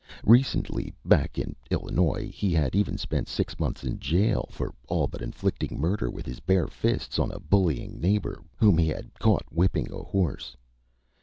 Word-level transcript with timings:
Recently, 0.25 0.95
back 1.05 1.37
in 1.37 1.55
Illinois, 1.69 2.27
he 2.33 2.53
had 2.53 2.73
even 2.75 2.97
spent 2.97 3.27
six 3.29 3.59
months 3.59 3.83
in 3.83 3.99
jail 3.99 4.47
for 4.49 4.73
all 4.87 5.05
but 5.05 5.21
inflicting 5.21 5.79
murder 5.79 6.09
with 6.09 6.25
his 6.25 6.39
bare 6.39 6.65
fists 6.65 7.19
on 7.19 7.29
a 7.31 7.39
bullying 7.39 8.01
neighbor 8.01 8.41
whom 8.57 8.79
he 8.79 8.87
had 8.87 9.13
caught 9.19 9.45
whipping 9.51 9.91
a 9.93 10.01
horse. 10.01 10.57